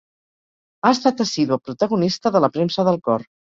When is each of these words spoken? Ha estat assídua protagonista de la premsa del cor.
Ha 0.81 0.91
estat 0.97 1.21
assídua 1.27 1.59
protagonista 1.69 2.35
de 2.39 2.45
la 2.47 2.53
premsa 2.59 2.89
del 2.91 3.01
cor. 3.09 3.31